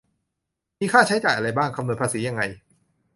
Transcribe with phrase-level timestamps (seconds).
[0.79, 2.41] มีค่าใช้จ่ายอะไรบ้าง คำนวณภาษียังไง